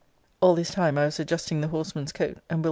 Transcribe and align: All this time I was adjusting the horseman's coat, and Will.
All 0.39 0.55
this 0.55 0.71
time 0.71 0.97
I 0.97 1.05
was 1.05 1.19
adjusting 1.19 1.61
the 1.61 1.67
horseman's 1.67 2.11
coat, 2.11 2.39
and 2.49 2.59
Will. 2.59 2.59